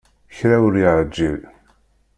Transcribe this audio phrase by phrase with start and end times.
[0.35, 1.41] Kra ur yeεǧil.